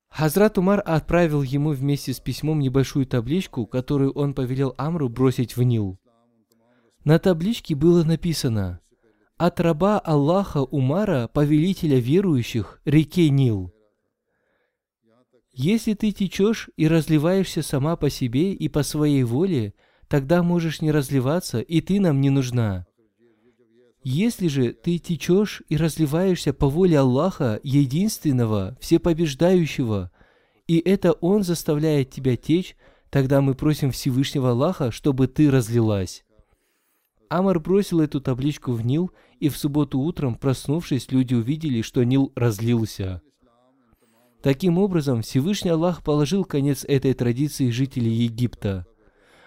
[0.08, 5.62] Хазрат Умар отправил ему вместе с письмом небольшую табличку, которую он повелел Амру бросить в
[5.62, 5.98] Нил.
[7.02, 8.80] На табличке было написано
[9.38, 13.71] «От раба Аллаха Умара, повелителя верующих, реке Нил».
[15.54, 19.74] Если ты течешь и разливаешься сама по себе и по своей воле,
[20.08, 22.86] тогда можешь не разливаться, и ты нам не нужна.
[24.02, 30.10] Если же ты течешь и разливаешься по воле Аллаха, единственного, всепобеждающего,
[30.66, 32.74] и это Он заставляет тебя течь,
[33.10, 36.24] тогда мы просим Всевышнего Аллаха, чтобы ты разлилась.
[37.28, 42.32] Амар бросил эту табличку в Нил, и в субботу утром, проснувшись, люди увидели, что Нил
[42.34, 43.22] разлился.
[44.42, 48.84] Таким образом, Всевышний Аллах положил конец этой традиции жителей Египта.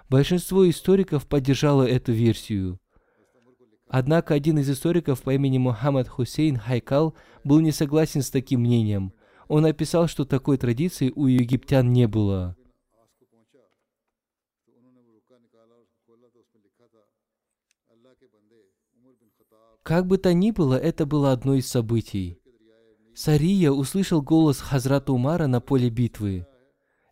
[0.10, 2.80] Большинство историков поддержало эту версию.
[3.90, 9.12] Однако один из историков по имени Мухаммад Хусейн Хайкал был не согласен с таким мнением.
[9.50, 12.56] Он написал, что такой традиции у египтян не было.
[19.84, 22.40] Как бы то ни было, это было одно из событий.
[23.16, 26.46] Сария услышал голос Хазрата Умара на поле битвы.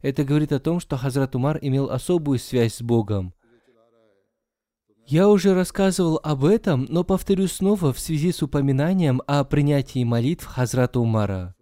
[0.01, 3.33] Это говорит о том, что Хазрат Умар имел особую связь с Богом.
[5.07, 10.45] Я уже рассказывал об этом, но повторю снова в связи с упоминанием о принятии молитв
[10.45, 11.55] Хазрата Умара.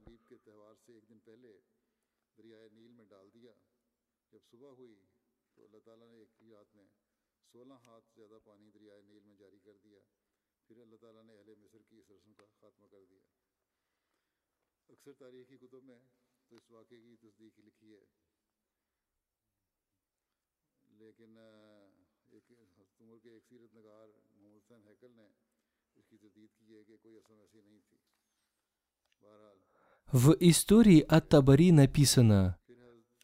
[30.12, 32.58] В истории от Табари написано,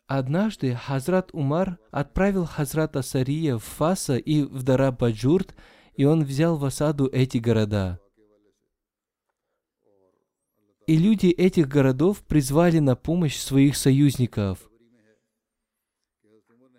[0.07, 5.53] Однажды Хазрат Умар отправил Хазрата Сария в Фаса и в Дарабаджурт,
[5.95, 7.99] и он взял в осаду эти города.
[10.87, 14.66] И люди этих городов призвали на помощь своих союзников.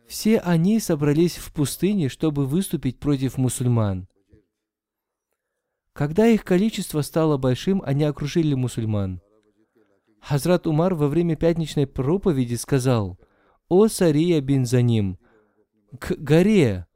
[0.09, 4.09] Все они собрались в пустыне, чтобы выступить против мусульман.
[5.92, 9.20] Когда их количество стало большим, они окружили мусульман.
[10.22, 13.18] Хазрат Умар во время пятничной проповеди сказал,
[13.68, 15.18] «О Сария бин Заним,
[16.00, 16.86] к горе!»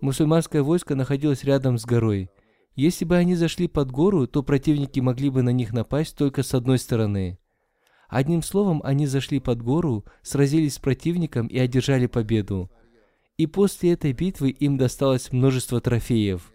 [0.00, 2.30] Мусульманское войско находилось рядом с горой.
[2.74, 6.52] Если бы они зашли под гору, то противники могли бы на них напасть только с
[6.52, 7.38] одной стороны.
[8.08, 12.70] Одним словом, они зашли под гору, сразились с противником и одержали победу.
[13.36, 16.52] И после этой битвы им досталось множество трофеев.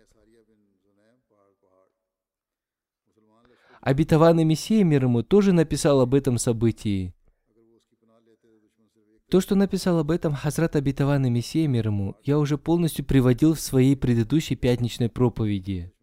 [3.81, 7.13] Обетованный Мессия мир ему тоже написал об этом событии.
[9.29, 13.59] То, что написал об этом Хазрат Обетованный Мессия мир ему, я уже полностью приводил в
[13.59, 15.93] своей предыдущей пятничной проповеди.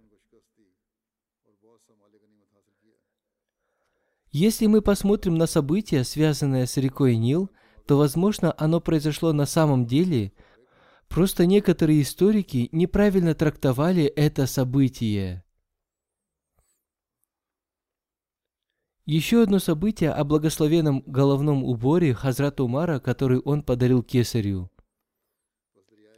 [4.38, 7.50] Если мы посмотрим на события, связанные с рекой Нил,
[7.86, 10.34] то, возможно, оно произошло на самом деле,
[11.08, 15.42] просто некоторые историки неправильно трактовали это событие.
[19.06, 24.70] Еще одно событие о благословенном головном уборе Хазрата Умара, который он подарил кесарю.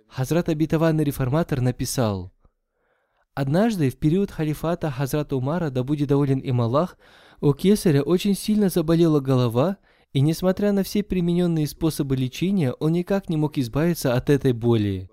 [0.08, 2.32] Хазрат обетованный реформатор написал,
[3.34, 6.98] «Однажды в период халифата Хазрата Умара, да будет доволен им Аллах,
[7.41, 9.78] у кесаря очень сильно заболела голова,
[10.12, 15.09] и несмотря на все примененные способы лечения, он никак не мог избавиться от этой боли.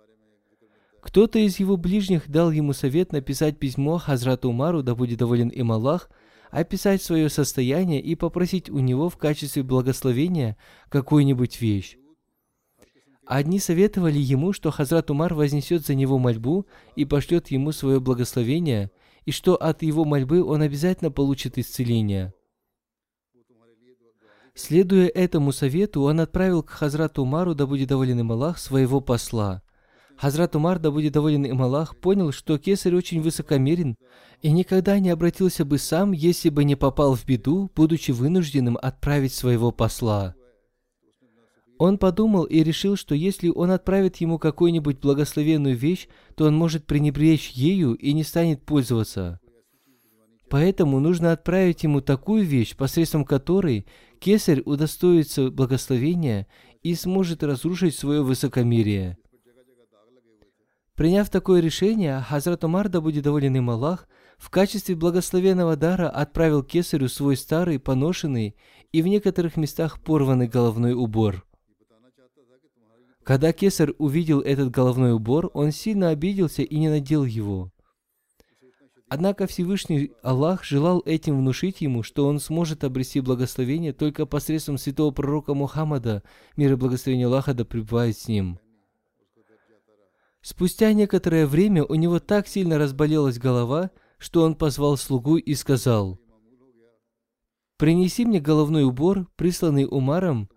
[1.02, 5.72] Кто-то из его ближних дал ему совет написать письмо Хазрату Умару, да будет доволен им
[5.72, 6.10] Аллах,
[6.50, 10.58] описать свое состояние и попросить у него в качестве благословения
[10.90, 11.98] какую-нибудь вещь.
[13.26, 18.92] Одни советовали ему, что Хазрат Умар вознесет за него мольбу и пошлет ему свое благословение,
[19.26, 22.34] и что от его мольбы он обязательно получит исцеление.
[24.54, 29.62] Следуя этому совету, он отправил к Хазрату Умару, да будет доволен им Аллах, своего посла.
[30.18, 33.98] Хазрат Умар, да будет доволен им Аллах, понял, что кесарь очень высокомерен
[34.42, 39.34] и никогда не обратился бы сам, если бы не попал в беду, будучи вынужденным отправить
[39.34, 40.36] своего посла.
[41.78, 46.86] Он подумал и решил, что если он отправит ему какую-нибудь благословенную вещь, то он может
[46.86, 49.40] пренебречь ею и не станет пользоваться.
[50.50, 53.86] Поэтому нужно отправить ему такую вещь, посредством которой
[54.20, 56.48] кесарь удостоится благословения
[56.82, 59.18] и сможет разрушить свое высокомерие.
[60.96, 64.08] Приняв такое решение, Хазрат Умар, да будет доволен им Аллах,
[64.38, 68.56] в качестве благословенного дара отправил кесарю свой старый, поношенный
[68.94, 71.46] и в некоторых местах порванный головной убор.
[73.26, 77.72] Когда кесарь увидел этот головной убор, он сильно обиделся и не надел его.
[79.10, 85.10] Однако Всевышний Аллах желал этим внушить ему, что он сможет обрести благословение только посредством святого
[85.10, 86.22] пророка Мухаммада,
[86.56, 88.60] мир и благословение Аллаха да пребывает с ним.
[90.42, 96.20] Спустя некоторое время у него так сильно разболелась голова, что он позвал слугу и сказал,
[97.78, 100.48] «Принеси мне головной убор, присланный Умаром,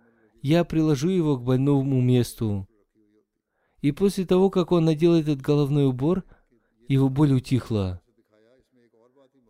[0.43, 2.67] я приложу его к больному месту».
[3.81, 6.25] И после того, как он надел этот головной убор,
[6.89, 8.01] его боль утихла.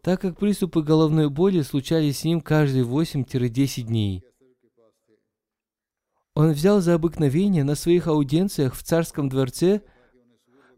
[0.02, 4.22] Так как приступы головной боли случались с ним каждые 8-10 дней.
[6.34, 9.82] Он взял за обыкновение на своих аудиенциях в царском дворце–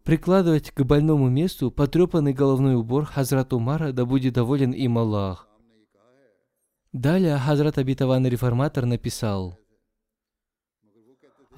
[0.05, 5.49] прикладывать к больному месту потрепанный головной убор Хазрат Умара, да будет доволен им Аллах.
[6.93, 9.57] Далее Хазрат Абитаван Реформатор написал,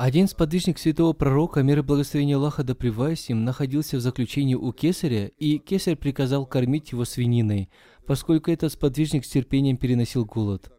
[0.04, 5.28] один сподвижник святого пророка, мир и благословение Аллаха да им, находился в заключении у кесаря,
[5.38, 7.70] и кесарь приказал кормить его свининой,
[8.04, 10.72] поскольку этот сподвижник с терпением переносил голод.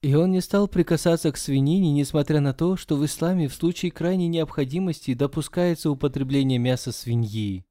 [0.00, 3.92] И он не стал прикасаться к свинине, несмотря на то, что в исламе в случае
[3.92, 7.66] крайней необходимости допускается употребление мяса свиньи.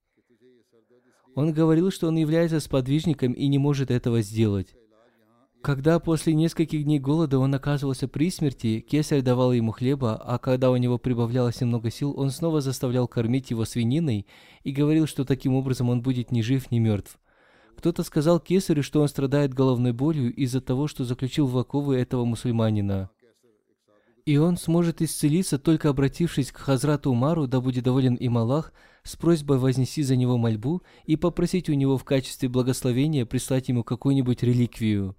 [1.34, 4.76] Он говорил, что он является сподвижником и не может этого сделать.
[5.64, 10.70] Когда после нескольких дней голода он оказывался при смерти, кесарь давал ему хлеба, а когда
[10.70, 14.28] у него прибавлялось немного сил, он снова заставлял кормить его свининой
[14.66, 17.18] и говорил, что таким образом он будет ни жив, ни мертв.
[17.78, 22.26] Кто-то сказал кесарю, что он страдает головной болью из-за того, что заключил в оковы этого
[22.26, 23.10] мусульманина.
[24.26, 29.16] И он сможет исцелиться, только обратившись к Хазрату Умару, да будет доволен им Аллах, с
[29.16, 34.44] просьбой вознести за него мольбу и попросить у него в качестве благословения прислать ему какую-нибудь
[34.44, 35.16] реликвию.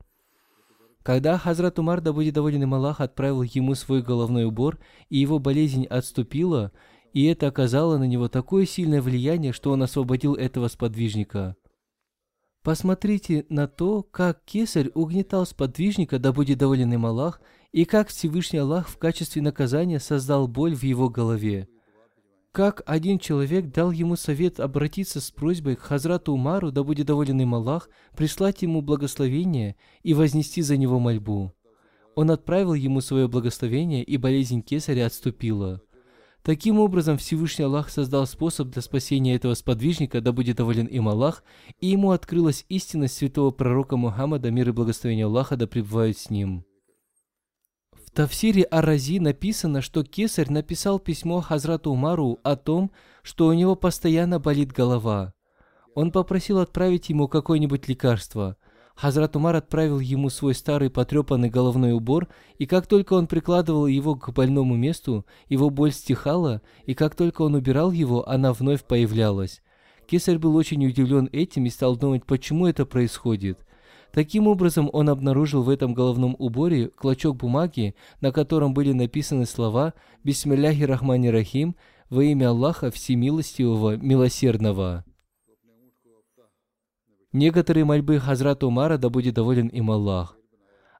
[1.05, 4.78] Когда Хазрат Умар, да будет доволен им Аллах, отправил ему свой головной убор,
[5.11, 6.72] и его болезнь отступила,
[7.12, 11.57] и это оказало на него такое сильное влияние, что он освободил этого сподвижника.
[12.62, 18.61] Посмотрите на то, как кесарь угнетал сподвижника, да будет доволен им Аллах, и как Всевышний
[18.61, 21.68] Аллах в качестве наказания создал боль в его голове.
[22.55, 27.40] Как один человек дал ему совет обратиться с просьбой к Хазрату Умару, да будет доволен
[27.40, 29.74] им Аллах, прислать ему благословение
[30.05, 31.52] и вознести за него мольбу.
[32.14, 35.80] Он отправил ему свое благословение, и болезнь кесаря отступила.
[36.44, 41.42] Таким образом, Всевышний Аллах создал способ для спасения этого сподвижника, да будет доволен им Аллах,
[41.80, 46.64] и ему открылась истинность святого пророка Мухаммада, мир и благословение Аллаха, да пребывают с ним.
[48.14, 52.90] Тавсире Арази написано, что Кесарь написал письмо Хазрату Умару о том,
[53.22, 55.34] что у него постоянно болит голова.
[55.94, 58.56] Он попросил отправить ему какое-нибудь лекарство–
[58.94, 64.14] Хазрат Умар отправил ему свой старый потрепанный головной убор, и как только он прикладывал его
[64.14, 69.62] к больному месту, его боль стихала, и как только он убирал его, она вновь появлялась.
[70.06, 73.66] Кесарь был очень удивлен этим и стал думать, почему это происходит.
[74.14, 79.92] Таким образом, он обнаружил в этом головном уборе клочок бумаги, на котором были написаны слова
[80.22, 81.74] «Бисмилляхи Рахмани Рахим»
[82.10, 85.04] во имя Аллаха Всемилостивого, Милосердного.
[87.32, 90.38] Некоторые мольбы Хазрата Умара, да будет доволен им Аллах.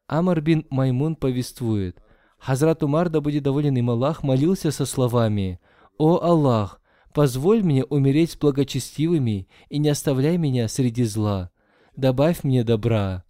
[0.09, 2.03] Амар бин Маймун повествует,
[2.39, 5.61] Хазрат Умар, да будет доволен им Аллах, молился со словами
[5.99, 6.81] «О Аллах,
[7.13, 11.53] позволь мне умереть с благочестивыми и не оставляй меня среди зла.
[11.97, 13.25] Добавь мне добра».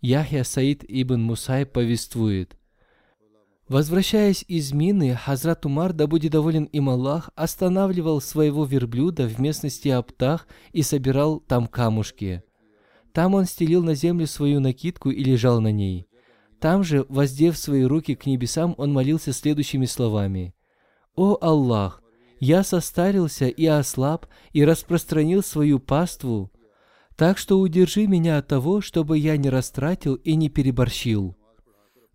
[0.00, 2.56] Яхья Саид ибн Мусай повествует,
[3.72, 9.88] Возвращаясь из Мины, Хазрат Умар, да будет доволен им Аллах, останавливал своего верблюда в местности
[9.88, 12.42] Аптах и собирал там камушки.
[13.14, 16.06] Там он стелил на землю свою накидку и лежал на ней.
[16.60, 20.54] Там же, воздев свои руки к небесам, он молился следующими словами.
[21.14, 22.02] «О Аллах,
[22.40, 26.52] я состарился и ослаб и распространил свою паству,
[27.22, 31.36] так что удержи меня от того, чтобы я не растратил и не переборщил».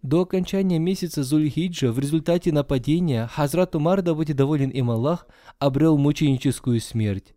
[0.01, 5.25] До окончания месяца Зульхиджа в результате нападения Хазрат Умар, да будет доволен им Аллах,
[5.59, 7.35] обрел мученическую смерть.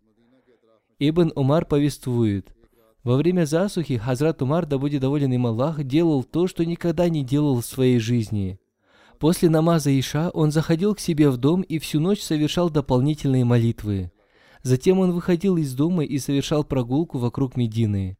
[0.99, 2.53] Ибн Умар повествует,
[3.05, 7.23] во время засухи Хазрат Умар, да будет доволен им Аллах, делал то, что никогда не
[7.23, 8.59] делал в своей жизни.
[9.17, 14.11] После намаза Иша он заходил к себе в дом и всю ночь совершал дополнительные молитвы.
[14.63, 18.17] Затем он выходил из дома и совершал прогулку вокруг Медины.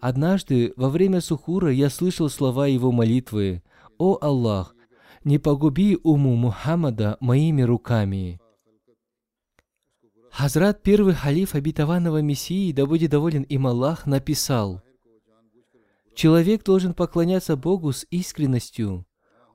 [0.00, 3.62] Однажды во время сухура я слышал слова его молитвы
[3.98, 4.74] «О Аллах,
[5.22, 8.40] не погуби уму Мухаммада моими руками».
[10.30, 14.82] Хазрат, первый халиф обетованного Мессии, да будет доволен им Аллах, написал,
[16.14, 19.06] «Человек должен поклоняться Богу с искренностью.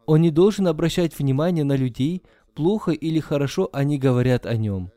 [0.06, 2.24] Он не должен обращать внимание на людей,
[2.54, 4.92] плохо или хорошо они говорят о нем.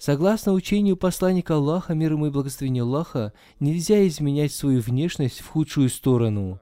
[0.00, 5.90] Согласно учению посланника Аллаха, мир ему и благословение Аллаха, нельзя изменять свою внешность в худшую
[5.90, 6.58] сторону.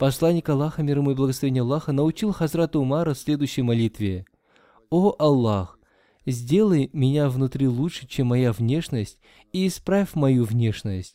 [0.00, 4.26] Посланник Аллаха, мир ему и благословение Аллаха, научил Хазрата Умара следующей молитве.
[4.90, 5.78] «О Аллах,
[6.26, 9.20] сделай меня внутри лучше, чем моя внешность,
[9.52, 11.14] и исправь мою внешность.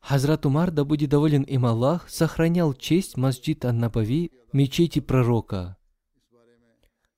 [0.00, 5.76] Хазрат Умар, да будет доволен им Аллах, сохранял честь Масджид Ан-Набави, мечети пророка.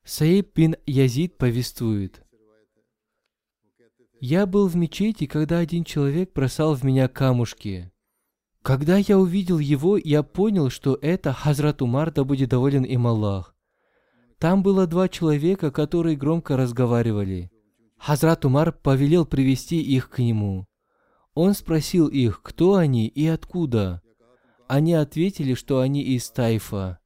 [0.02, 2.24] Саиб бин Язид повествует.
[4.20, 7.92] Я был в мечети, когда один человек бросал в меня камушки.
[8.62, 13.54] Когда я увидел его, я понял, что это Хазрат Умар, да будет доволен им Аллах.
[14.38, 17.50] Там было два человека, которые громко разговаривали.
[17.96, 20.66] Хазрат Умар повелел привести их к нему.
[21.34, 24.02] Он спросил их, кто они и откуда.
[24.66, 26.98] Они ответили, что они из Тайфа.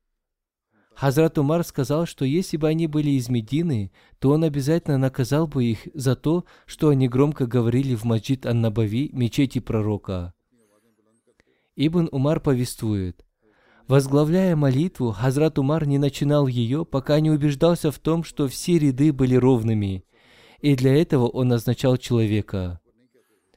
[0.94, 5.64] Хазрат Умар сказал, что если бы они были из Медины, то он обязательно наказал бы
[5.64, 10.34] их за то, что они громко говорили в Маджид Ан-Набави, мечети пророка.
[11.74, 13.24] Ибн Умар повествует,
[13.88, 19.12] Возглавляя молитву, Хазрат Умар не начинал ее, пока не убеждался в том, что все ряды
[19.12, 20.04] были ровными,
[20.60, 22.80] и для этого он назначал человека.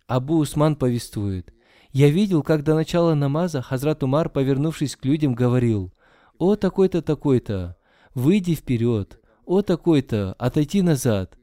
[0.08, 1.54] Абу Усман повествует,
[1.92, 5.94] «Я видел, как до начала намаза Хазрат Умар, повернувшись к людям, говорил,
[6.38, 7.78] «О, такой-то, такой-то,
[8.14, 11.38] выйди вперед, о, такой-то, отойти назад».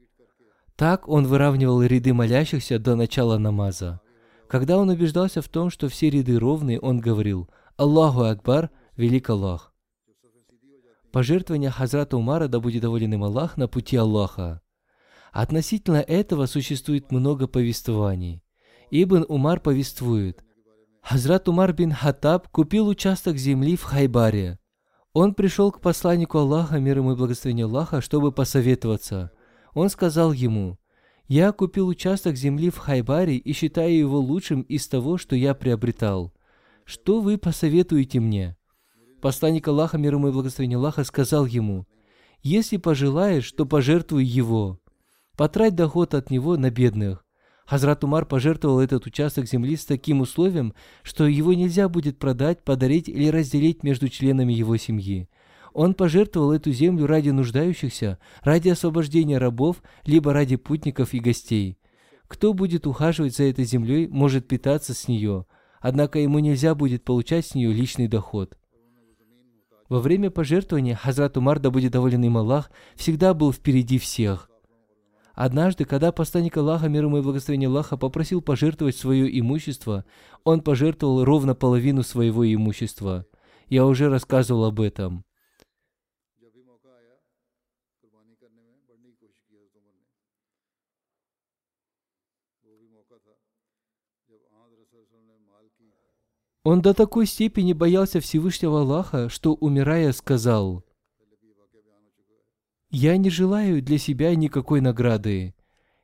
[0.75, 4.01] Так он выравнивал ряды молящихся до начала намаза.
[4.47, 9.73] Когда он убеждался в том, что все ряды ровные, он говорил– Аллаху Акбар, велик Аллах.
[11.11, 14.61] Пожертвование Хазрата Умара, да будет доволен им Аллах, на пути Аллаха.
[15.31, 18.43] Относительно этого существует много повествований.
[18.91, 20.43] Ибн Умар повествует.
[21.01, 24.59] Хазрат Умар бин Хаттаб купил участок земли в Хайбаре.
[25.13, 29.31] Он пришел к посланнику Аллаха, мир ему и благословение Аллаха, чтобы посоветоваться.
[29.75, 30.79] Он сказал ему,
[31.27, 36.33] «Я купил участок земли в Хайбаре и считаю его лучшим из того, что я приобретал.
[36.83, 38.57] Что вы посоветуете мне?»
[39.21, 41.85] Посланник Аллаха, мир ему и благословение Аллаха, сказал ему,
[42.41, 44.79] «Если пожелаешь, то пожертвуй его.
[45.37, 47.22] Потрать доход от него на бедных».
[47.65, 53.07] Хазрат Умар пожертвовал этот участок земли с таким условием, что его нельзя будет продать, подарить
[53.07, 55.29] или разделить между членами его семьи.
[55.73, 61.79] Он пожертвовал эту землю ради нуждающихся, ради освобождения рабов, либо ради путников и гостей.
[62.27, 65.45] Кто будет ухаживать за этой землей, может питаться с нее,
[65.79, 68.57] однако ему нельзя будет получать с нее личный доход.
[69.89, 74.49] Во время пожертвования Хазрат Умар, да будет доволен им Аллах, всегда был впереди всех.
[75.33, 80.05] Однажды, когда посланник Аллаха, мир ему и благословение Аллаха, попросил пожертвовать свое имущество,
[80.43, 83.25] он пожертвовал ровно половину своего имущества.
[83.67, 85.25] Я уже рассказывал об этом.
[96.63, 100.85] Он до такой степени боялся Всевышнего Аллаха, что, умирая, сказал,
[102.95, 105.55] «Я не желаю для себя никакой награды.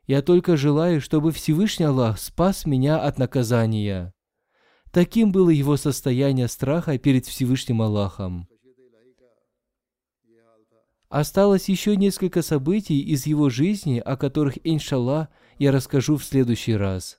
[0.08, 4.12] Я только желаю, чтобы Всевышний Аллах спас меня от наказания».
[4.92, 8.48] Таким было его состояние страха перед Всевышним Аллахом.
[11.10, 15.28] Осталось еще несколько событий из его жизни, о которых, иншаллах,
[15.60, 17.19] я расскажу в следующий раз.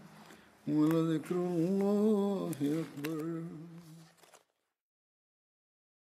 [0.68, 3.42] ولذكر الله أكبر